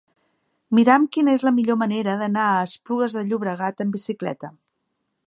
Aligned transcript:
Mira'm 0.77 1.03
quina 1.17 1.35
és 1.39 1.43
la 1.47 1.53
millor 1.57 1.77
manera 1.81 2.17
d'anar 2.23 2.45
a 2.55 2.65
Esplugues 2.71 3.19
de 3.19 3.23
Llobregat 3.29 3.85
amb 3.87 3.99
bicicleta. 3.99 4.55